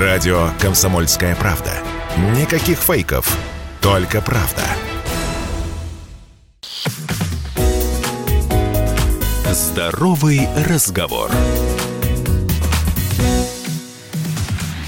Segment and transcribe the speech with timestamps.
[0.00, 1.70] Радио «Комсомольская правда».
[2.36, 3.38] Никаких фейков,
[3.80, 4.62] только правда.
[9.52, 11.30] Здоровый разговор.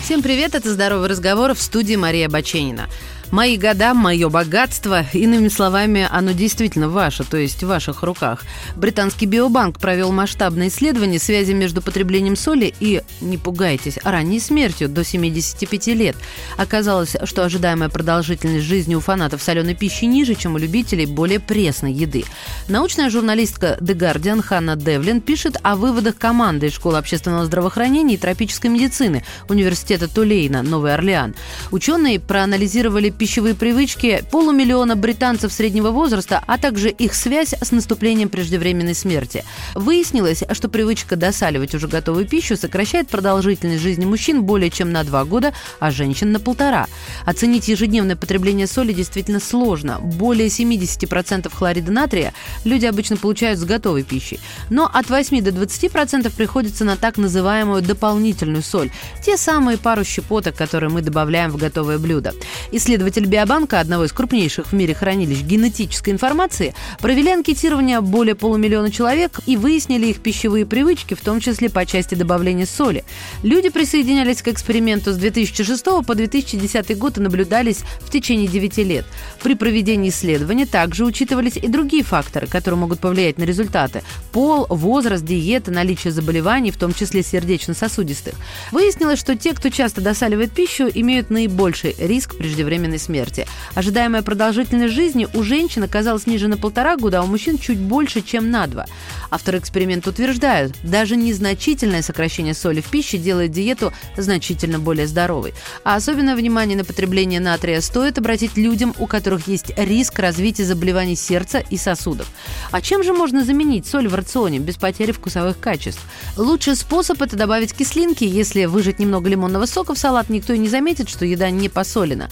[0.03, 2.89] Всем привет, это «Здоровый разговор» в студии Мария Баченина.
[3.33, 8.45] Мои года, мое богатство, иными словами, оно действительно ваше, то есть в ваших руках.
[8.77, 15.05] Британский биобанк провел масштабное исследование связи между потреблением соли и, не пугайтесь, ранней смертью до
[15.05, 16.17] 75 лет.
[16.57, 21.93] Оказалось, что ожидаемая продолжительность жизни у фанатов соленой пищи ниже, чем у любителей более пресной
[21.93, 22.25] еды.
[22.69, 28.19] Научная журналистка The Guardian Ханна Девлин пишет о выводах команды из школы общественного здравоохранения и
[28.19, 31.35] тропической медицины Университета Тулейна, Новый Орлеан.
[31.73, 38.95] Ученые проанализировали пищевые привычки полумиллиона британцев среднего возраста, а также их связь с наступлением преждевременной
[38.95, 39.45] смерти.
[39.75, 45.25] Выяснилось, что привычка досаливать уже готовую пищу сокращает продолжительность жизни мужчин более чем на два
[45.25, 46.87] года, а женщин на полтора.
[47.25, 49.99] Оценить ежедневное потребление соли действительно сложно.
[50.01, 52.33] Более 70% хлорида натрия
[52.65, 54.39] люди обычно получают с готовой пищей.
[54.71, 58.91] Но от 8 до 20% приходится на так называемую дополнительную соль.
[59.25, 62.33] Те самые пару щепоток, которые мы добавляем в готовое блюдо.
[62.73, 68.91] Исследователи Исследователи Биобанка, одного из крупнейших в мире хранилищ генетической информации, провели анкетирование более полумиллиона
[68.91, 73.05] человек и выяснили их пищевые привычки, в том числе по части добавления соли.
[73.45, 79.05] Люди присоединялись к эксперименту с 2006 по 2010 год и наблюдались в течение 9 лет.
[79.41, 85.25] При проведении исследования также учитывались и другие факторы, которые могут повлиять на результаты– пол, возраст,
[85.25, 88.35] диета, наличие заболеваний, в том числе сердечно-сосудистых.
[88.73, 93.47] Выяснилось, что те, кто часто досаливает пищу, имеют наибольший риск преждевременной преждевременной смерти.
[93.75, 98.23] Ожидаемая продолжительность жизни у женщин оказалась ниже на полтора года, а у мужчин чуть больше,
[98.23, 98.87] чем на два.
[99.31, 105.55] Авторы эксперимента утверждают, даже незначительное сокращение соли в пище делает диету значительно более здоровой.
[105.85, 111.17] А особенное внимание на потребление натрия стоит обратить людям, у которых есть риск развития заболеваний
[111.17, 112.27] сердца и сосудов.
[112.71, 116.01] А чем же можно заменить соль в рационе без потери вкусовых качеств?
[116.37, 118.25] Лучший способ– это добавить кислинки.
[118.25, 122.29] Если выжать немного лимонного сока в салат, никто и не заметит, что еда не посолена.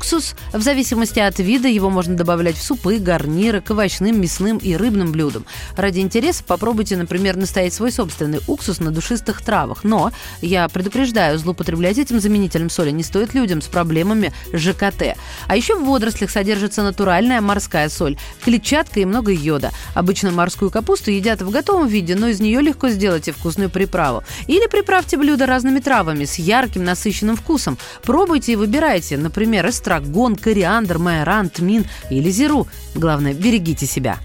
[0.00, 4.74] Уксус, в зависимости от вида, его можно добавлять в супы, гарниры, к овощным, мясным и
[4.74, 5.44] рыбным блюдам.
[5.76, 9.84] Ради интереса попробуйте, например, настоять свой собственный уксус на душистых травах.
[9.84, 15.18] Но, я предупреждаю, злоупотреблять этим заменителем соли не стоит людям с проблемами ЖКТ.
[15.46, 19.70] А еще в водорослях содержится натуральная морская соль, клетчатка и много йода.
[19.92, 24.24] Обычно морскую капусту едят в готовом виде, но из нее легко сделать и вкусную приправу.
[24.46, 27.76] Или приправьте блюдо разными травами с ярким насыщенным вкусом.
[28.02, 32.66] Пробуйте и выбирайте, например, эстрагон, кориандр, майоран, тмин или зиру.
[32.94, 34.18] Главное, берегите себя.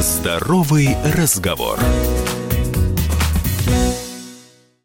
[0.00, 1.78] Здоровый разговор.